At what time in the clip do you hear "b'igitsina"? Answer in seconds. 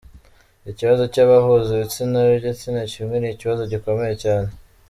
2.27-2.81